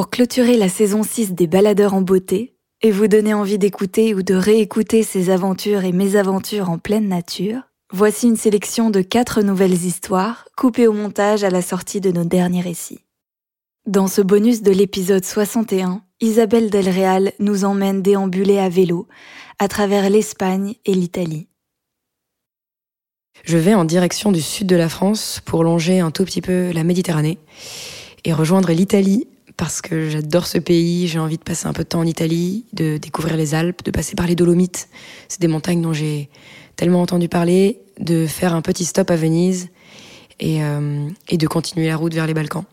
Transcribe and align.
Pour 0.00 0.08
clôturer 0.08 0.56
la 0.56 0.70
saison 0.70 1.02
6 1.02 1.34
des 1.34 1.46
Baladeurs 1.46 1.92
en 1.92 2.00
beauté 2.00 2.56
et 2.80 2.90
vous 2.90 3.06
donner 3.06 3.34
envie 3.34 3.58
d'écouter 3.58 4.14
ou 4.14 4.22
de 4.22 4.32
réécouter 4.32 5.02
ces 5.02 5.28
aventures 5.28 5.84
et 5.84 5.92
mésaventures 5.92 6.70
en 6.70 6.78
pleine 6.78 7.06
nature, 7.06 7.64
voici 7.92 8.26
une 8.26 8.38
sélection 8.38 8.88
de 8.88 9.02
quatre 9.02 9.42
nouvelles 9.42 9.84
histoires 9.84 10.46
coupées 10.56 10.86
au 10.86 10.94
montage 10.94 11.44
à 11.44 11.50
la 11.50 11.60
sortie 11.60 12.00
de 12.00 12.10
nos 12.10 12.24
derniers 12.24 12.62
récits. 12.62 13.04
Dans 13.86 14.06
ce 14.06 14.22
bonus 14.22 14.62
de 14.62 14.70
l'épisode 14.70 15.22
61, 15.22 16.02
Isabelle 16.22 16.70
Del 16.70 16.88
Real 16.88 17.32
nous 17.38 17.66
emmène 17.66 18.00
déambuler 18.00 18.58
à 18.58 18.70
vélo 18.70 19.06
à 19.58 19.68
travers 19.68 20.08
l'Espagne 20.08 20.76
et 20.86 20.94
l'Italie. 20.94 21.46
Je 23.44 23.58
vais 23.58 23.74
en 23.74 23.84
direction 23.84 24.32
du 24.32 24.40
sud 24.40 24.66
de 24.66 24.76
la 24.76 24.88
France 24.88 25.42
pour 25.44 25.62
longer 25.62 26.00
un 26.00 26.10
tout 26.10 26.24
petit 26.24 26.40
peu 26.40 26.72
la 26.72 26.84
Méditerranée 26.84 27.38
et 28.24 28.32
rejoindre 28.32 28.72
l'Italie 28.72 29.26
parce 29.60 29.82
que 29.82 30.08
j'adore 30.08 30.46
ce 30.46 30.56
pays, 30.56 31.06
j'ai 31.06 31.18
envie 31.18 31.36
de 31.36 31.42
passer 31.42 31.66
un 31.66 31.74
peu 31.74 31.82
de 31.82 31.88
temps 31.88 31.98
en 31.98 32.06
Italie, 32.06 32.64
de 32.72 32.96
découvrir 32.96 33.36
les 33.36 33.54
Alpes, 33.54 33.84
de 33.84 33.90
passer 33.90 34.14
par 34.14 34.26
les 34.26 34.34
Dolomites. 34.34 34.88
C'est 35.28 35.42
des 35.42 35.48
montagnes 35.48 35.82
dont 35.82 35.92
j'ai 35.92 36.30
tellement 36.76 37.02
entendu 37.02 37.28
parler, 37.28 37.78
de 37.98 38.26
faire 38.26 38.54
un 38.54 38.62
petit 38.62 38.86
stop 38.86 39.10
à 39.10 39.16
Venise 39.16 39.68
et, 40.40 40.64
euh, 40.64 41.06
de 41.30 41.46
continuer 41.46 41.88
la 41.88 41.96
route 41.98 42.14
vers 42.14 42.26
les 42.26 42.32
Balkans. 42.32 42.64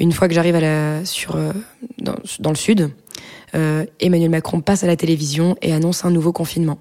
Une 0.00 0.10
fois 0.10 0.26
que 0.26 0.34
j'arrive 0.34 0.56
sur, 1.04 1.36
euh, 1.36 1.52
dans, 2.00 2.50
le 2.50 2.56
sud, 2.56 2.90
euh, 3.54 3.86
Emmanuel 4.00 4.30
Macron 4.30 4.62
passe 4.62 4.82
à 4.82 4.88
la 4.88 4.96
télévision 4.96 5.56
et 5.62 5.72
annonce 5.72 6.04
un 6.04 6.10
nouveau 6.10 6.32
confinement, 6.32 6.80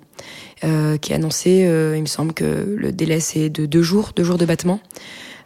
qui 0.62 1.12
est 1.12 1.16
annoncé, 1.16 1.60
il 1.96 2.02
me 2.02 2.08
semble 2.08 2.34
que 2.34 2.76
le 2.76 2.92
délai 2.92 3.20
c'est 3.20 3.52
de 3.52 3.68
deux 3.68 3.84
jours, 3.84 4.14
deux 4.16 4.24
jours 4.24 4.40
de 4.40 4.46
battement. 4.46 4.80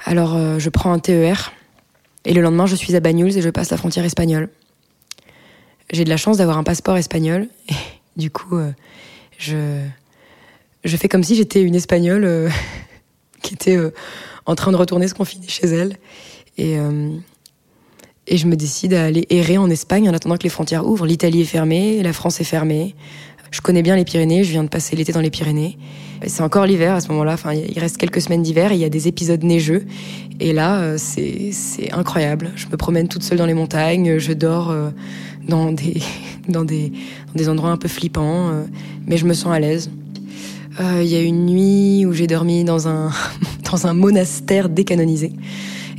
Alors 0.06 0.60
je 0.60 0.70
prends 0.70 0.94
un 0.94 1.00
TER 1.00 1.52
et 2.30 2.34
le 2.34 2.42
lendemain, 2.42 2.68
je 2.68 2.76
suis 2.76 2.96
à 2.96 3.00
Banyuls 3.00 3.36
et 3.36 3.42
je 3.42 3.50
passe 3.50 3.72
la 3.72 3.78
frontière 3.78 4.06
espagnole. 4.06 4.50
J'ai 5.92 6.04
de 6.04 6.10
la 6.10 6.18
chance 6.18 6.38
d'avoir 6.38 6.60
un 6.60 6.64
passeport 6.64 6.96
espagnol. 6.96 7.48
Et 7.70 7.74
du 8.18 8.30
coup, 8.30 8.56
euh, 8.56 8.72
je, 9.40 9.84
je 10.84 10.96
fais 10.96 11.08
comme 11.10 11.24
si 11.24 11.34
j'étais 11.34 11.64
une 11.64 11.74
espagnole 11.74 12.26
euh, 12.26 12.50
qui 13.42 13.56
était 13.56 13.78
euh, 13.78 13.90
en 14.46 14.54
train 14.54 14.72
de 14.72 14.78
retourner 14.78 15.08
se 15.08 15.16
confiner 15.16 15.48
chez 15.48 15.66
elle. 15.70 15.98
Et, 16.60 16.78
et 18.28 18.36
je 18.36 18.46
me 18.46 18.56
décide 18.58 18.94
à 18.94 19.06
aller 19.06 19.26
errer 19.30 19.58
en 19.58 19.70
Espagne 19.70 20.10
en 20.10 20.14
attendant 20.14 20.36
que 20.36 20.44
les 20.44 20.50
frontières 20.50 20.86
ouvrent. 20.86 21.06
L'Italie 21.06 21.42
est 21.42 21.46
fermée, 21.46 22.04
la 22.04 22.12
France 22.12 22.42
est 22.42 22.44
fermée. 22.44 22.96
Je 23.52 23.62
connais 23.62 23.82
bien 23.82 23.96
les 23.96 24.06
Pyrénées, 24.06 24.44
je 24.44 24.52
viens 24.52 24.64
de 24.64 24.70
passer 24.70 24.96
l'été 24.96 25.12
dans 25.12 25.22
les 25.22 25.30
Pyrénées. 25.30 25.78
C'est 26.28 26.44
encore 26.44 26.66
l'hiver 26.66 26.96
à 26.96 27.02
ce 27.02 27.08
moment-là, 27.10 27.34
enfin, 27.34 27.54
il 27.54 27.80
reste 27.80 27.98
quelques 27.98 28.22
semaines 28.22 28.44
d'hiver 28.44 28.74
il 28.74 28.80
y 28.80 28.84
a 28.84 28.90
des 28.90 29.08
épisodes 29.08 29.44
neigeux. 29.44 29.86
Et 30.40 30.54
là, 30.54 30.80
euh, 30.82 30.98
c'est 30.98 31.92
incroyable. 31.92 32.52
Je 32.56 32.68
me 32.68 32.78
promène 32.78 33.08
toute 33.08 33.24
seule 33.24 33.38
dans 33.38 33.46
les 33.46 33.54
montagnes, 33.54 34.20
je 34.20 34.34
dors 34.34 34.70
euh, 34.70 34.90
dans 35.48 35.72
des, 35.72 36.02
dans 36.50 36.66
des, 36.66 36.92
dans 37.28 37.34
des 37.36 37.50
endroits 37.50 37.72
un 37.72 37.78
peu 37.78 37.88
flippants, 37.88 38.50
euh, 38.50 38.64
mais 39.08 39.18
je 39.18 39.26
me 39.26 39.34
sens 39.34 39.54
à 39.54 39.60
l'aise. 39.60 39.90
Il 40.82 41.08
y 41.08 41.16
a 41.18 41.22
une 41.22 41.46
nuit 41.46 42.06
où 42.06 42.14
j'ai 42.14 42.26
dormi 42.26 42.64
dans 42.64 42.88
un, 42.88 43.12
dans 43.72 43.86
un 43.86 43.94
monastère 43.94 44.70
décanonisé. 44.70 45.34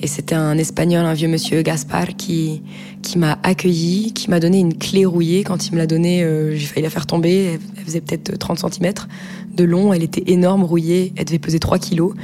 Et 0.03 0.07
c'était 0.07 0.35
un 0.35 0.57
espagnol, 0.57 1.05
un 1.05 1.13
vieux 1.13 1.29
monsieur, 1.29 1.63
Gaspar, 1.63 2.17
qui, 2.17 2.63
qui 3.03 3.19
m'a 3.19 3.39
accueilli, 3.43 4.13
qui 4.13 4.31
m'a 4.31 4.41
donné 4.41 4.59
une 4.59 4.77
clé 4.77 5.05
rouillée. 5.05 5.45
Quand 5.45 5.67
il 5.67 5.73
me 5.75 5.79
l'a 5.79 5.87
donnée, 5.87 6.23
euh, 6.23 6.57
j'ai 6.57 6.67
failli 6.67 6.83
la 6.83 6.91
faire 6.91 7.07
tomber. 7.07 7.59
Elle 7.77 7.85
faisait 7.85 8.01
peut-être 8.01 8.39
30 8.39 8.73
cm 8.73 8.95
de 9.55 9.65
long. 9.65 9.93
Elle 9.93 10.03
était 10.03 10.25
énorme, 10.33 10.65
rouillée. 10.65 11.13
Elle 11.17 11.27
devait 11.27 11.39
peser 11.39 11.59
3 11.59 11.79
kilos. 11.79 12.15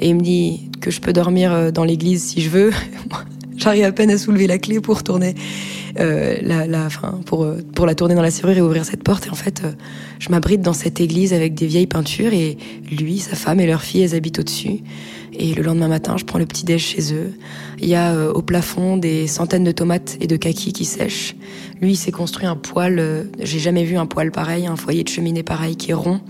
Et 0.00 0.08
il 0.08 0.14
me 0.14 0.22
dit 0.22 0.70
que 0.80 0.90
je 0.90 1.00
peux 1.00 1.12
dormir 1.12 1.52
euh, 1.52 1.70
dans 1.70 1.84
l'église 1.84 2.24
si 2.24 2.40
je 2.40 2.48
veux. 2.48 2.70
J'arrive 3.56 3.84
à 3.84 3.92
peine 3.92 4.10
à 4.10 4.18
soulever 4.18 4.46
la 4.46 4.58
clé 4.58 4.80
pour 4.80 5.02
tourner 5.02 5.34
euh, 5.98 6.36
la, 6.42 6.66
la, 6.66 6.84
enfin, 6.84 7.20
pour, 7.24 7.44
euh, 7.44 7.58
pour 7.74 7.86
la 7.86 7.94
tourner 7.94 8.14
dans 8.14 8.22
la 8.22 8.30
serrure 8.30 8.56
et 8.56 8.60
ouvrir 8.60 8.84
cette 8.84 9.02
porte. 9.02 9.26
Et 9.26 9.30
en 9.30 9.34
fait, 9.34 9.62
je 10.18 10.28
m'abrite 10.28 10.60
dans 10.60 10.74
cette 10.74 11.00
église 11.00 11.32
avec 11.32 11.54
des 11.54 11.66
vieilles 11.66 11.86
peintures 11.86 12.34
et 12.34 12.58
lui, 12.90 13.18
sa 13.18 13.34
femme 13.34 13.60
et 13.60 13.66
leur 13.66 13.82
fille, 13.82 14.02
elles 14.02 14.14
habitent 14.14 14.40
au-dessus. 14.40 14.80
Et 15.38 15.54
le 15.54 15.62
lendemain 15.62 15.88
matin, 15.88 16.16
je 16.16 16.24
prends 16.24 16.38
le 16.38 16.46
petit 16.46 16.64
déj 16.64 16.82
chez 16.82 17.14
eux. 17.14 17.32
Il 17.78 17.88
y 17.88 17.94
a 17.94 18.14
euh, 18.14 18.32
au 18.32 18.40
plafond 18.40 18.96
des 18.96 19.26
centaines 19.26 19.64
de 19.64 19.72
tomates 19.72 20.16
et 20.20 20.26
de 20.26 20.36
kakis 20.36 20.72
qui 20.72 20.86
sèchent. 20.86 21.36
Lui, 21.82 21.92
il 21.92 21.96
s'est 21.96 22.12
construit 22.12 22.46
un 22.46 22.56
poêle. 22.56 22.98
Euh, 22.98 23.24
j'ai 23.42 23.58
jamais 23.58 23.84
vu 23.84 23.98
un 23.98 24.06
poêle 24.06 24.32
pareil, 24.32 24.66
un 24.66 24.76
foyer 24.76 25.04
de 25.04 25.08
cheminée 25.08 25.42
pareil 25.42 25.76
qui 25.76 25.90
est 25.90 25.94
rond. 25.94 26.20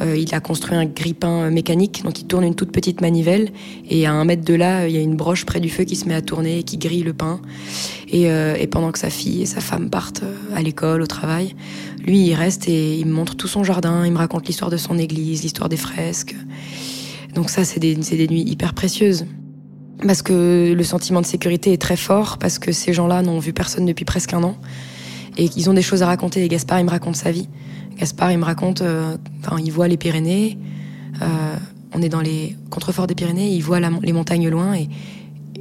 Euh, 0.00 0.16
il 0.16 0.34
a 0.34 0.40
construit 0.40 0.74
un 0.74 0.86
grippin 0.86 1.50
mécanique, 1.50 2.02
donc 2.02 2.18
il 2.18 2.26
tourne 2.26 2.44
une 2.44 2.54
toute 2.54 2.72
petite 2.72 3.02
manivelle. 3.02 3.50
Et 3.90 4.06
à 4.06 4.12
un 4.12 4.24
mètre 4.24 4.44
de 4.44 4.54
là, 4.54 4.88
il 4.88 4.94
y 4.94 4.98
a 4.98 5.02
une 5.02 5.16
broche 5.16 5.44
près 5.44 5.60
du 5.60 5.68
feu 5.68 5.84
qui 5.84 5.96
se 5.96 6.06
met 6.06 6.14
à 6.14 6.22
tourner 6.22 6.60
et 6.60 6.62
qui 6.62 6.78
grille 6.78 7.02
le 7.02 7.12
pain. 7.12 7.40
Et, 8.08 8.24
et 8.24 8.66
pendant 8.68 8.92
que 8.92 8.98
sa 8.98 9.10
fille 9.10 9.42
et 9.42 9.46
sa 9.46 9.60
femme 9.60 9.90
partent 9.90 10.22
à 10.54 10.62
l'école, 10.62 11.02
au 11.02 11.06
travail, 11.06 11.54
lui, 12.06 12.20
il 12.20 12.34
reste 12.34 12.68
et 12.68 12.96
il 12.96 13.06
me 13.06 13.12
montre 13.12 13.34
tout 13.34 13.48
son 13.48 13.64
jardin. 13.64 14.06
Il 14.06 14.12
me 14.12 14.18
raconte 14.18 14.46
l'histoire 14.46 14.70
de 14.70 14.76
son 14.76 14.96
église, 14.96 15.42
l'histoire 15.42 15.68
des 15.68 15.76
fresques. 15.76 16.36
Donc 17.36 17.50
ça, 17.50 17.64
c'est 17.64 17.78
des, 17.78 17.94
des 17.94 18.28
nuits 18.28 18.42
hyper 18.42 18.74
précieuses. 18.74 19.26
Parce 20.04 20.22
que 20.22 20.74
le 20.76 20.84
sentiment 20.84 21.20
de 21.20 21.26
sécurité 21.26 21.72
est 21.72 21.80
très 21.80 21.96
fort, 21.96 22.38
parce 22.38 22.58
que 22.58 22.72
ces 22.72 22.92
gens-là 22.92 23.22
n'ont 23.22 23.38
vu 23.38 23.52
personne 23.52 23.84
depuis 23.86 24.04
presque 24.04 24.32
un 24.32 24.42
an. 24.42 24.56
Et 25.36 25.48
qu'ils 25.50 25.68
ont 25.68 25.74
des 25.74 25.82
choses 25.82 26.02
à 26.02 26.06
raconter. 26.06 26.42
Et 26.44 26.48
Gaspard, 26.48 26.80
il 26.80 26.86
me 26.86 26.90
raconte 26.90 27.14
sa 27.14 27.30
vie. 27.30 27.48
Gaspard, 27.98 28.32
il 28.32 28.38
me 28.38 28.44
raconte, 28.44 28.80
euh, 28.80 29.16
enfin, 29.44 29.58
il 29.62 29.70
voit 29.70 29.86
les 29.86 29.98
Pyrénées. 29.98 30.58
Euh, 31.20 31.56
on 31.94 32.00
est 32.00 32.08
dans 32.08 32.22
les 32.22 32.56
contreforts 32.70 33.06
des 33.06 33.14
Pyrénées, 33.14 33.50
il 33.50 33.60
voit 33.62 33.80
les 33.80 34.12
montagnes 34.12 34.48
loin 34.48 34.74
et 34.74 34.88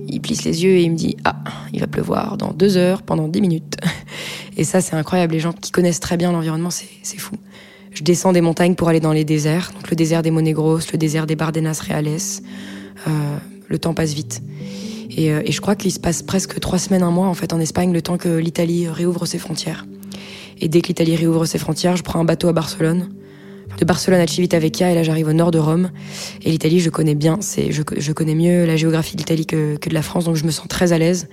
il 0.07 0.22
plisse 0.22 0.44
les 0.44 0.63
yeux 0.63 0.72
et 0.72 0.84
il 0.84 0.92
me 0.92 0.97
dit 0.97 1.16
Ah, 1.24 1.38
il 1.74 1.80
va 1.80 1.88
pleuvoir 1.88 2.38
dans 2.38 2.52
deux 2.52 2.78
heures 2.78 3.02
pendant 3.03 3.28
dix 3.28 3.42
minutes. 3.42 3.78
Et 4.57 4.63
ça, 4.63 4.80
c'est 4.80 4.96
incroyable. 4.96 5.34
Les 5.34 5.42
gens 5.42 5.52
qui 5.52 5.72
connaissent 5.72 6.00
très 6.00 6.16
bien 6.16 6.31
l'environnement, 6.31 6.69
c'est 6.69 7.18
fou. 7.18 7.36
Je 7.95 8.03
descends 8.03 8.33
des 8.33 8.41
montagnes 8.41 8.75
pour 8.75 8.89
aller 8.89 9.00
dans 9.00 9.13
les 9.13 9.23
déserts, 9.23 9.72
donc 9.73 9.89
le 9.89 9.95
désert 9.95 10.22
des 10.22 10.29
Monegros, 10.29 10.79
le 10.91 10.97
désert 10.97 11.25
des 11.25 11.38
Bardenas 11.38 11.81
Reales. 11.88 12.19
Euh, 13.07 13.38
le 13.69 13.79
temps 13.79 13.94
passe 13.94 14.13
vite. 14.13 14.44
Et, 15.11 15.31
euh, 15.31 15.41
et 15.45 15.53
je 15.53 15.61
crois 15.61 15.75
qu'il 15.75 15.94
se 15.94 16.00
passe 16.00 16.22
presque 16.22 16.59
trois 16.59 16.78
semaines, 16.78 17.03
un 17.03 17.11
mois 17.11 17.28
en 17.28 17.33
fait 17.33 17.53
en 17.53 17.59
Espagne, 17.61 17.94
le 17.94 18.01
temps 18.01 18.17
que 18.17 18.38
l'Italie 18.38 18.89
réouvre 18.89 19.25
ses 19.25 19.38
frontières. 19.38 19.85
Et 20.59 20.67
dès 20.67 20.81
que 20.81 20.89
l'Italie 20.89 21.16
réouvre 21.16 21.45
ses 21.45 21.57
frontières, 21.57 21.95
je 21.95 22.03
prends 22.03 22.19
un 22.19 22.25
bateau 22.25 22.50
à 22.50 22.53
Barcelone. 22.53 23.11
De 23.79 23.85
Barcelone 23.85 24.19
à 24.19 24.27
Civitavecchia, 24.27 24.91
et 24.91 24.95
là 24.95 25.03
j'arrive 25.03 25.29
au 25.29 25.33
nord 25.33 25.51
de 25.51 25.59
Rome. 25.59 25.91
Et 26.44 26.51
l'Italie, 26.51 26.81
je 26.81 26.89
connais 26.89 27.16
bien. 27.16 27.38
C'est, 27.39 27.72
je, 27.72 27.81
je 27.95 28.12
connais 28.12 28.35
mieux 28.35 28.66
la 28.66 28.75
géographie 28.75 29.13
de 29.16 29.19
l'Italie 29.19 29.45
que, 29.45 29.77
que 29.77 29.88
de 29.88 29.94
la 29.94 30.01
France, 30.01 30.25
donc 30.25 30.35
je 30.35 30.44
me 30.44 30.51
sens 30.51 30.67
très 30.67 30.91
à 30.91 30.97
l'aise. 30.97 31.29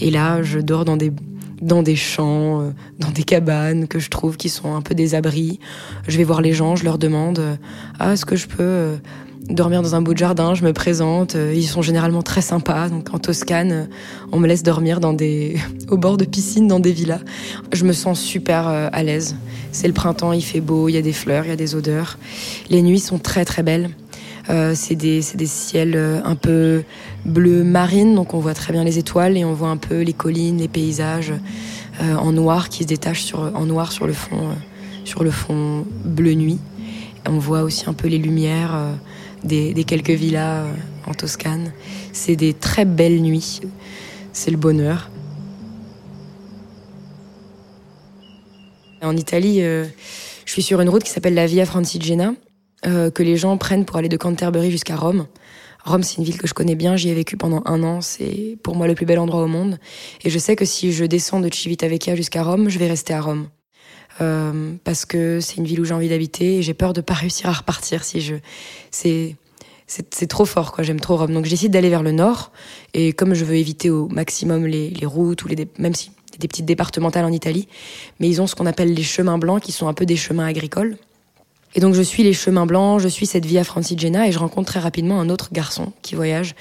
Et 0.00 0.10
là, 0.10 0.42
je 0.42 0.58
dors 0.58 0.86
dans 0.86 0.96
des 0.96 1.12
dans 1.60 1.82
des 1.82 1.96
champs, 1.96 2.60
euh, 2.60 2.70
dans 2.98 3.10
des 3.10 3.22
cabanes 3.22 3.88
que 3.88 3.98
je 3.98 4.10
trouve 4.10 4.36
qui 4.36 4.48
sont 4.48 4.74
un 4.74 4.82
peu 4.82 4.94
des 4.94 5.14
abris. 5.14 5.58
Je 6.06 6.16
vais 6.16 6.24
voir 6.24 6.40
les 6.40 6.52
gens, 6.52 6.76
je 6.76 6.84
leur 6.84 6.98
demande 6.98 7.38
euh, 7.38 7.56
ah 7.98 8.12
est-ce 8.12 8.24
que 8.24 8.36
je 8.36 8.46
peux 8.46 8.56
euh, 8.60 8.96
dormir 9.50 9.82
dans 9.82 9.94
un 9.94 10.02
bout 10.02 10.14
de 10.14 10.18
jardin, 10.18 10.54
je 10.54 10.64
me 10.64 10.72
présente, 10.72 11.34
ils 11.34 11.66
sont 11.66 11.82
généralement 11.82 12.22
très 12.22 12.42
sympas. 12.42 12.88
Donc 12.88 13.14
en 13.14 13.18
Toscane, 13.18 13.88
on 14.30 14.38
me 14.38 14.46
laisse 14.46 14.62
dormir 14.62 15.00
dans 15.00 15.12
des 15.12 15.56
au 15.90 15.96
bord 15.96 16.16
de 16.16 16.24
piscine 16.24 16.68
dans 16.68 16.80
des 16.80 16.92
villas. 16.92 17.22
Je 17.72 17.84
me 17.84 17.92
sens 17.92 18.20
super 18.20 18.66
à 18.66 19.02
l'aise. 19.02 19.36
C'est 19.72 19.86
le 19.86 19.94
printemps, 19.94 20.32
il 20.32 20.42
fait 20.42 20.60
beau, 20.60 20.88
il 20.88 20.92
y 20.92 20.98
a 20.98 21.02
des 21.02 21.12
fleurs, 21.12 21.44
il 21.44 21.48
y 21.48 21.52
a 21.52 21.56
des 21.56 21.74
odeurs. 21.74 22.18
Les 22.68 22.82
nuits 22.82 23.00
sont 23.00 23.18
très 23.18 23.44
très 23.44 23.62
belles. 23.62 23.90
Euh, 24.50 24.72
c'est 24.74 24.94
des, 24.94 25.20
des, 25.34 25.46
ciels 25.46 25.94
euh, 25.94 26.20
un 26.24 26.34
peu 26.34 26.82
bleu 27.26 27.64
marine, 27.64 28.14
donc 28.14 28.32
on 28.32 28.38
voit 28.38 28.54
très 28.54 28.72
bien 28.72 28.82
les 28.82 28.98
étoiles 28.98 29.36
et 29.36 29.44
on 29.44 29.52
voit 29.52 29.68
un 29.68 29.76
peu 29.76 30.00
les 30.00 30.14
collines, 30.14 30.56
les 30.58 30.68
paysages 30.68 31.34
euh, 32.00 32.14
en 32.16 32.32
noir 32.32 32.70
qui 32.70 32.84
se 32.84 32.88
détachent 32.88 33.24
sur, 33.24 33.40
en 33.40 33.66
noir 33.66 33.92
sur 33.92 34.06
le 34.06 34.14
fond, 34.14 34.48
sur 35.04 35.22
le 35.22 35.30
fond 35.30 35.84
bleu 36.02 36.32
nuit. 36.32 36.58
on 37.26 37.38
voit 37.38 37.60
aussi 37.60 37.84
un 37.88 37.92
peu 37.92 38.08
les 38.08 38.16
lumières 38.16 38.74
des, 39.44 39.74
des, 39.74 39.84
quelques 39.84 40.10
villas 40.10 40.64
en 41.06 41.12
Toscane. 41.12 41.72
C'est 42.12 42.36
des 42.36 42.54
très 42.54 42.86
belles 42.86 43.20
nuits. 43.20 43.60
C'est 44.32 44.50
le 44.50 44.56
bonheur. 44.56 45.10
En 49.02 49.14
Italie, 49.16 49.60
je 49.60 49.90
suis 50.52 50.62
sur 50.62 50.80
une 50.80 50.88
route 50.88 51.04
qui 51.04 51.10
s'appelle 51.10 51.34
la 51.34 51.46
Via 51.46 51.66
Francigena 51.66 52.32
euh, 52.86 53.10
que 53.10 53.22
les 53.22 53.36
gens 53.36 53.56
prennent 53.56 53.84
pour 53.84 53.96
aller 53.96 54.08
de 54.08 54.16
Canterbury 54.16 54.70
jusqu'à 54.70 54.96
Rome. 54.96 55.26
Rome, 55.84 56.02
c'est 56.02 56.18
une 56.18 56.24
ville 56.24 56.38
que 56.38 56.46
je 56.46 56.54
connais 56.54 56.74
bien, 56.74 56.96
j'y 56.96 57.08
ai 57.08 57.14
vécu 57.14 57.36
pendant 57.36 57.62
un 57.64 57.82
an, 57.82 58.00
c'est 58.00 58.58
pour 58.62 58.76
moi 58.76 58.86
le 58.86 58.94
plus 58.94 59.06
bel 59.06 59.18
endroit 59.18 59.42
au 59.42 59.46
monde. 59.46 59.78
Et 60.24 60.30
je 60.30 60.38
sais 60.38 60.54
que 60.54 60.64
si 60.64 60.92
je 60.92 61.04
descends 61.04 61.40
de 61.40 61.52
Civitavecchia 61.52 62.14
jusqu'à 62.14 62.42
Rome, 62.42 62.68
je 62.68 62.78
vais 62.78 62.88
rester 62.88 63.14
à 63.14 63.20
Rome. 63.20 63.48
Euh, 64.20 64.74
parce 64.84 65.04
que 65.04 65.38
c'est 65.40 65.56
une 65.56 65.64
ville 65.64 65.80
où 65.80 65.84
j'ai 65.84 65.94
envie 65.94 66.08
d'habiter 66.08 66.58
et 66.58 66.62
j'ai 66.62 66.74
peur 66.74 66.92
de 66.92 67.00
pas 67.00 67.14
réussir 67.14 67.48
à 67.48 67.52
repartir 67.52 68.04
si 68.04 68.20
je... 68.20 68.34
C'est... 68.90 69.36
C'est 69.90 70.26
trop 70.26 70.44
fort, 70.44 70.72
quoi. 70.72 70.84
J'aime 70.84 71.00
trop 71.00 71.16
Rome. 71.16 71.32
Donc, 71.32 71.46
j'essaie 71.46 71.70
d'aller 71.70 71.88
vers 71.88 72.02
le 72.02 72.12
nord. 72.12 72.52
Et 72.92 73.14
comme 73.14 73.32
je 73.32 73.42
veux 73.46 73.54
éviter 73.54 73.88
au 73.88 74.06
maximum 74.08 74.66
les, 74.66 74.90
les 74.90 75.06
routes 75.06 75.42
ou 75.44 75.48
les, 75.48 75.66
même 75.78 75.94
si 75.94 76.10
des 76.38 76.46
petites 76.46 76.66
départementales 76.66 77.24
en 77.24 77.32
Italie, 77.32 77.68
mais 78.20 78.28
ils 78.28 78.40
ont 78.40 78.46
ce 78.46 78.54
qu'on 78.54 78.66
appelle 78.66 78.92
les 78.92 79.02
chemins 79.02 79.38
blancs, 79.38 79.62
qui 79.62 79.72
sont 79.72 79.88
un 79.88 79.94
peu 79.94 80.06
des 80.06 80.16
chemins 80.16 80.46
agricoles. 80.46 80.98
Et 81.74 81.80
donc 81.80 81.94
je 81.94 82.02
suis 82.02 82.22
les 82.22 82.32
chemins 82.32 82.66
blancs, 82.66 83.00
je 83.00 83.08
suis 83.08 83.26
cette 83.26 83.44
Via 83.44 83.64
Francigena 83.64 84.26
et 84.26 84.32
je 84.32 84.38
rencontre 84.38 84.72
très 84.72 84.80
rapidement 84.80 85.20
un 85.20 85.28
autre 85.28 85.50
garçon 85.52 85.92
qui 86.02 86.14
voyage. 86.14 86.54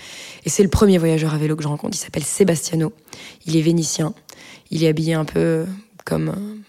Et 0.46 0.50
c'est 0.50 0.64
le 0.64 0.70
premier 0.70 0.98
voyageur 0.98 1.34
à 1.34 1.38
vélo 1.38 1.56
que 1.56 1.64
je 1.64 1.68
rencontre. 1.68 1.98
Il 1.98 2.02
s'appelle 2.02 2.24
Sebastiano. 2.24 2.94
Il 3.46 3.56
est 3.56 3.62
vénitien. 3.62 4.14
Il 4.70 4.84
est 4.84 4.88
habillé 4.88 5.14
un 5.14 5.26
peu 5.26 5.66
comme 6.06 6.64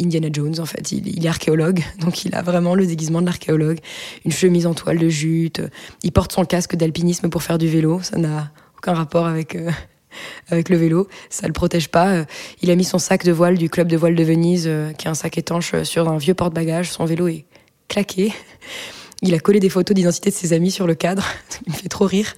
Indiana 0.00 0.28
Jones 0.32 0.58
en 0.60 0.66
fait. 0.66 0.92
Il, 0.92 1.24
est 1.24 1.28
archéologue, 1.28 1.82
donc 2.00 2.24
il 2.24 2.34
a 2.34 2.42
vraiment 2.42 2.74
le 2.74 2.86
déguisement 2.86 3.20
de 3.20 3.26
l'archéologue. 3.26 3.78
Une 4.24 4.32
chemise 4.32 4.66
en 4.66 4.74
toile 4.74 4.98
de 4.98 5.08
jute. 5.08 5.62
Il 6.02 6.12
porte 6.12 6.32
son 6.32 6.44
casque 6.44 6.76
d'alpinisme 6.76 7.28
pour 7.28 7.42
faire 7.42 7.58
du 7.58 7.68
vélo. 7.68 8.00
Ça 8.02 8.18
n'a 8.18 8.50
aucun 8.78 8.94
rapport 8.94 9.26
avec 9.26 9.56
euh, 9.56 9.70
avec 10.48 10.68
le 10.68 10.76
vélo. 10.76 11.08
Ça 11.30 11.46
le 11.46 11.52
protège 11.52 11.88
pas. 11.88 12.24
Il 12.62 12.70
a 12.70 12.76
mis 12.76 12.84
son 12.84 12.98
sac 12.98 13.24
de 13.24 13.32
voile 13.32 13.58
du 13.58 13.68
club 13.68 13.88
de 13.88 13.96
voile 13.96 14.14
de 14.14 14.24
Venise, 14.24 14.64
euh, 14.66 14.92
qui 14.92 15.06
est 15.06 15.10
un 15.10 15.14
sac 15.14 15.38
étanche, 15.38 15.74
euh, 15.74 15.84
sur 15.84 16.08
un 16.08 16.18
vieux 16.18 16.34
porte-bagages. 16.34 16.90
Son 16.90 17.04
vélo 17.04 17.28
est 17.28 17.44
claqué. 17.88 18.32
Il 19.22 19.34
a 19.34 19.38
collé 19.38 19.60
des 19.60 19.68
photos 19.68 19.94
d'identité 19.94 20.30
de 20.30 20.34
ses 20.34 20.52
amis 20.52 20.72
sur 20.72 20.86
le 20.86 20.94
cadre. 20.94 21.24
il 21.66 21.72
me 21.72 21.76
fait 21.76 21.88
trop 21.88 22.06
rire. 22.06 22.34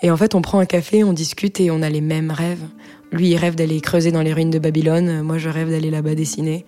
Et 0.00 0.10
en 0.10 0.16
fait, 0.16 0.34
on 0.34 0.40
prend 0.40 0.58
un 0.58 0.64
café, 0.64 1.04
on 1.04 1.12
discute 1.12 1.60
et 1.60 1.70
on 1.70 1.82
a 1.82 1.90
les 1.90 2.00
mêmes 2.00 2.30
rêves. 2.30 2.64
Lui, 3.12 3.30
il 3.30 3.36
rêve 3.36 3.54
d'aller 3.54 3.80
creuser 3.80 4.10
dans 4.10 4.22
les 4.22 4.32
ruines 4.32 4.50
de 4.50 4.58
Babylone. 4.58 5.22
Moi, 5.22 5.38
je 5.38 5.48
rêve 5.48 5.70
d'aller 5.70 5.90
là-bas 5.90 6.14
dessiner. 6.14 6.64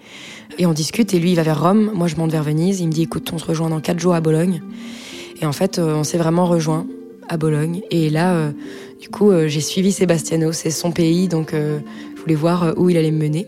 Et 0.59 0.67
on 0.67 0.73
discute. 0.73 1.15
Et 1.15 1.19
lui, 1.19 1.33
il 1.33 1.37
va 1.37 1.43
vers 1.43 1.63
Rome. 1.63 1.91
Moi, 1.95 2.07
je 2.07 2.17
monte 2.17 2.33
vers 2.33 2.43
Venise. 2.43 2.81
Il 2.81 2.89
me 2.89 2.93
dit, 2.93 3.03
écoute, 3.03 3.31
on 3.33 3.39
se 3.39 3.45
rejoint 3.45 3.71
dans 3.71 3.81
quatre 3.81 3.99
jours 3.99 4.15
à 4.15 4.21
Bologne. 4.21 4.63
Et 5.41 5.47
en 5.47 5.53
fait, 5.53 5.79
euh, 5.79 5.95
on 5.95 6.05
s'est 6.05 6.19
vraiment 6.19 6.47
rejoint 6.47 6.87
à 7.29 7.37
Bologne. 7.37 7.83
Et 7.91 8.11
là, 8.11 8.35
euh, 8.35 8.53
du 9.01 9.09
coup, 9.09 9.31
euh, 9.31 9.49
j'ai 9.49 9.61
suivi 9.61 9.93
Sebastiano. 9.93 10.53
C'est 10.53 10.71
son 10.71 10.93
pays, 10.93 11.29
donc 11.29 11.53
je 11.53 12.21
voulais 12.21 12.35
voir 12.35 12.75
où 12.77 12.91
il 12.91 12.97
allait 12.97 13.11
me 13.11 13.19
mener. 13.19 13.47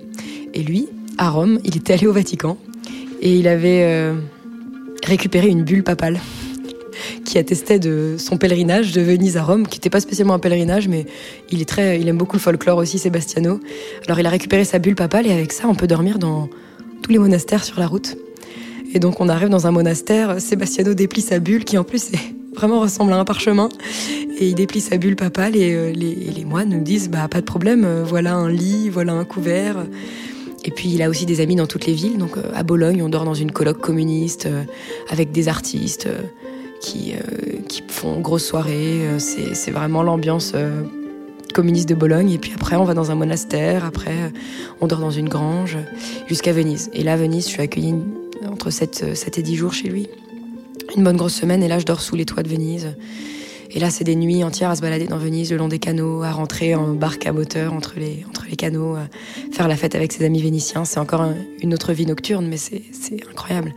Et 0.54 0.62
lui, 0.62 0.88
à 1.18 1.30
Rome, 1.30 1.58
il 1.64 1.76
était 1.76 1.94
allé 1.94 2.06
au 2.06 2.12
Vatican. 2.12 2.56
Et 3.20 3.36
il 3.36 3.46
avait 3.46 4.12
récupéré 5.04 5.48
une 5.48 5.62
bulle 5.62 5.82
papale 5.82 6.20
qui 7.24 7.38
attestait 7.38 7.78
de 7.78 8.16
son 8.18 8.36
pèlerinage 8.36 8.92
de 8.92 9.00
Venise 9.00 9.36
à 9.36 9.42
Rome, 9.42 9.66
qui 9.66 9.78
n'était 9.78 9.90
pas 9.90 10.00
spécialement 10.00 10.34
un 10.34 10.38
pèlerinage, 10.38 10.88
mais 10.88 11.06
il 11.50 11.60
est 11.60 11.68
très, 11.68 12.00
il 12.00 12.08
aime 12.08 12.18
beaucoup 12.18 12.36
le 12.36 12.40
folklore 12.40 12.78
aussi, 12.78 12.98
Sebastiano. 12.98 13.60
Alors 14.06 14.20
il 14.20 14.26
a 14.26 14.30
récupéré 14.30 14.64
sa 14.64 14.78
bulle 14.78 14.94
papale 14.94 15.26
et 15.26 15.32
avec 15.32 15.52
ça, 15.52 15.68
on 15.68 15.74
peut 15.74 15.86
dormir 15.86 16.18
dans 16.18 16.48
tous 17.02 17.10
les 17.10 17.18
monastères 17.18 17.64
sur 17.64 17.78
la 17.78 17.86
route. 17.86 18.16
Et 18.94 18.98
donc 18.98 19.20
on 19.20 19.28
arrive 19.28 19.48
dans 19.48 19.66
un 19.66 19.70
monastère, 19.70 20.40
Sebastiano 20.40 20.94
déplie 20.94 21.22
sa 21.22 21.38
bulle, 21.38 21.64
qui 21.64 21.78
en 21.78 21.84
plus 21.84 22.12
vraiment 22.54 22.80
ressemble 22.80 23.12
à 23.12 23.16
un 23.16 23.24
parchemin, 23.24 23.68
il 24.48 24.54
déplie 24.54 24.80
sa 24.80 24.96
bulle 24.96 25.16
papale 25.16 25.56
et 25.56 25.74
euh, 25.74 25.92
les, 25.92 26.14
les, 26.14 26.44
moines 26.44 26.70
nous 26.70 26.80
disent 26.80 27.08
bah 27.08 27.28
pas 27.28 27.40
de 27.40 27.46
problème, 27.46 27.84
euh, 27.84 28.04
voilà 28.04 28.34
un 28.34 28.48
lit, 28.48 28.88
voilà 28.88 29.12
un 29.12 29.24
couvert. 29.24 29.86
Et 30.64 30.70
puis 30.70 30.90
il 30.90 31.02
a 31.02 31.08
aussi 31.08 31.26
des 31.26 31.40
amis 31.40 31.56
dans 31.56 31.66
toutes 31.66 31.86
les 31.86 31.92
villes. 31.92 32.18
Donc 32.18 32.36
euh, 32.36 32.42
à 32.54 32.62
Bologne, 32.62 33.02
on 33.02 33.08
dort 33.08 33.24
dans 33.24 33.34
une 33.34 33.52
colloque 33.52 33.80
communiste 33.80 34.48
avec 35.10 35.32
des 35.32 35.48
artistes 35.48 36.08
qui, 36.80 37.14
qui 37.68 37.82
font 37.88 38.20
grosse 38.20 38.44
soirée. 38.44 39.00
C'est 39.18 39.70
vraiment 39.70 40.02
l'ambiance 40.02 40.54
communiste 41.52 41.88
de 41.88 41.94
Bologne. 41.94 42.30
Et 42.30 42.38
puis 42.38 42.52
après, 42.54 42.76
on 42.76 42.84
va 42.84 42.94
dans 42.94 43.10
un 43.10 43.14
monastère. 43.14 43.84
Après, 43.84 44.32
on 44.80 44.86
dort 44.86 45.00
dans 45.00 45.10
une 45.10 45.28
grange 45.28 45.78
jusqu'à 46.28 46.52
Venise. 46.52 46.90
Et 46.92 47.02
là, 47.02 47.16
Venise, 47.16 47.44
je 47.44 47.50
suis 47.50 47.62
accueillie 47.62 47.94
entre 48.48 48.70
7, 48.70 49.16
7 49.16 49.38
et 49.38 49.42
10 49.42 49.56
jours 49.56 49.72
chez 49.72 49.88
lui. 49.88 50.08
Une 50.96 51.04
bonne 51.04 51.16
grosse 51.16 51.34
semaine. 51.34 51.62
Et 51.62 51.68
là, 51.68 51.78
je 51.78 51.86
dors 51.86 52.00
sous 52.00 52.16
les 52.16 52.24
toits 52.24 52.42
de 52.42 52.48
Venise. 52.48 52.94
Et 53.74 53.80
là, 53.80 53.88
c'est 53.88 54.04
des 54.04 54.16
nuits 54.16 54.44
entières 54.44 54.70
à 54.70 54.76
se 54.76 54.82
balader 54.82 55.06
dans 55.06 55.16
Venise, 55.16 55.50
le 55.50 55.56
long 55.56 55.68
des 55.68 55.78
canaux, 55.78 56.22
à 56.22 56.30
rentrer 56.30 56.74
en 56.74 56.92
barque 56.92 57.26
à 57.26 57.32
moteur 57.32 57.72
entre 57.72 57.94
les, 57.98 58.24
entre 58.28 58.44
les 58.48 58.56
canaux, 58.56 58.96
à 58.96 59.08
faire 59.50 59.66
la 59.66 59.76
fête 59.76 59.94
avec 59.94 60.12
ses 60.12 60.24
amis 60.24 60.42
vénitiens. 60.42 60.84
C'est 60.84 61.00
encore 61.00 61.24
une 61.62 61.72
autre 61.72 61.94
vie 61.94 62.04
nocturne, 62.04 62.46
mais 62.46 62.58
c'est 62.58 62.82
incroyable 63.30 63.72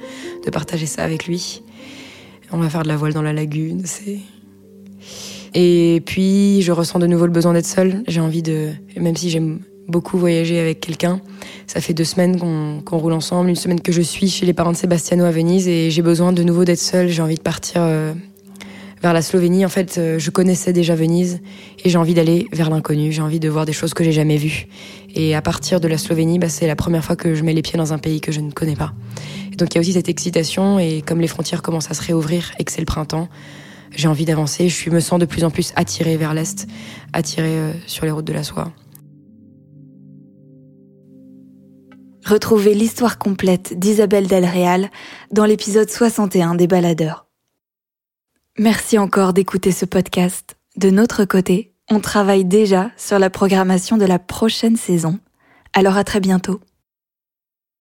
de 0.45 0.49
partager 0.49 0.85
ça 0.85 1.03
avec 1.03 1.27
lui. 1.27 1.63
On 2.51 2.57
va 2.57 2.69
faire 2.69 2.83
de 2.83 2.89
la 2.89 2.97
voile 2.97 3.13
dans 3.13 3.21
la 3.21 3.31
lagune. 3.31 3.83
Et 5.53 6.01
puis 6.05 6.61
je 6.61 6.71
ressens 6.73 6.99
de 6.99 7.07
nouveau 7.07 7.25
le 7.25 7.31
besoin 7.31 7.53
d'être 7.53 7.65
seule. 7.65 8.03
J'ai 8.07 8.19
envie 8.19 8.41
de, 8.41 8.71
même 8.97 9.15
si 9.15 9.29
j'aime 9.29 9.59
beaucoup 9.87 10.17
voyager 10.17 10.59
avec 10.59 10.81
quelqu'un, 10.81 11.21
ça 11.67 11.79
fait 11.79 11.93
deux 11.93 12.03
semaines 12.03 12.37
qu'on 12.83 12.97
roule 12.97 13.13
ensemble, 13.13 13.49
une 13.49 13.55
semaine 13.55 13.79
que 13.79 13.91
je 13.91 14.01
suis 14.01 14.29
chez 14.29 14.45
les 14.45 14.53
parents 14.53 14.71
de 14.71 14.77
Sebastiano 14.77 15.23
à 15.23 15.31
Venise 15.31 15.67
et 15.67 15.89
j'ai 15.89 16.01
besoin 16.01 16.33
de 16.33 16.43
nouveau 16.43 16.65
d'être 16.65 16.79
seule. 16.79 17.07
J'ai 17.07 17.21
envie 17.21 17.35
de 17.35 17.41
partir 17.41 17.81
euh, 17.81 18.13
vers 19.05 19.13
la 19.13 19.21
Slovénie. 19.21 19.65
En 19.65 19.69
fait, 19.69 19.97
euh, 19.97 20.19
je 20.19 20.29
connaissais 20.31 20.73
déjà 20.73 20.95
Venise 20.95 21.39
et 21.83 21.89
j'ai 21.89 21.97
envie 21.97 22.13
d'aller 22.13 22.47
vers 22.51 22.69
l'inconnu. 22.69 23.11
J'ai 23.11 23.21
envie 23.21 23.39
de 23.39 23.49
voir 23.49 23.65
des 23.65 23.73
choses 23.73 23.93
que 23.93 24.03
j'ai 24.03 24.11
jamais 24.11 24.37
vues. 24.37 24.67
Et 25.13 25.35
à 25.35 25.41
partir 25.41 25.79
de 25.79 25.87
la 25.87 25.97
Slovénie, 25.97 26.39
bah, 26.39 26.49
c'est 26.49 26.67
la 26.67 26.75
première 26.75 27.05
fois 27.05 27.15
que 27.15 27.35
je 27.35 27.43
mets 27.43 27.53
les 27.53 27.61
pieds 27.61 27.77
dans 27.77 27.93
un 27.93 27.97
pays 27.97 28.19
que 28.19 28.31
je 28.31 28.41
ne 28.41 28.51
connais 28.51 28.75
pas 28.75 28.93
donc 29.55 29.73
il 29.73 29.75
y 29.75 29.77
a 29.77 29.81
aussi 29.81 29.93
cette 29.93 30.09
excitation 30.09 30.79
et 30.79 31.01
comme 31.01 31.21
les 31.21 31.27
frontières 31.27 31.61
commencent 31.61 31.89
à 31.91 31.93
se 31.93 32.03
réouvrir 32.03 32.51
et 32.59 32.63
que 32.63 32.71
c'est 32.71 32.81
le 32.81 32.85
printemps, 32.85 33.29
j'ai 33.91 34.07
envie 34.07 34.25
d'avancer. 34.25 34.69
Je 34.69 34.89
me 34.89 34.99
sens 34.99 35.19
de 35.19 35.25
plus 35.25 35.43
en 35.43 35.49
plus 35.49 35.71
attirée 35.75 36.17
vers 36.17 36.33
l'est, 36.33 36.67
attirée 37.13 37.57
euh, 37.57 37.71
sur 37.87 38.05
les 38.05 38.11
routes 38.11 38.25
de 38.25 38.33
la 38.33 38.43
soie. 38.43 38.71
Retrouvez 42.25 42.73
l'histoire 42.73 43.19
complète 43.19 43.77
d'Isabelle 43.77 44.27
Del 44.27 44.45
Real 44.45 44.89
dans 45.31 45.45
l'épisode 45.45 45.89
61 45.89 46.55
des 46.55 46.67
Baladeurs. 46.67 47.24
Merci 48.57 48.97
encore 48.97 49.33
d'écouter 49.33 49.73
ce 49.73 49.83
podcast. 49.83 50.55
De 50.77 50.89
notre 50.89 51.25
côté, 51.25 51.73
on 51.91 51.99
travaille 51.99 52.45
déjà 52.45 52.89
sur 52.95 53.19
la 53.19 53.29
programmation 53.29 53.97
de 53.97 54.05
la 54.05 54.17
prochaine 54.17 54.77
saison. 54.77 55.19
Alors 55.73 55.97
à 55.97 56.05
très 56.05 56.21
bientôt. 56.21 56.61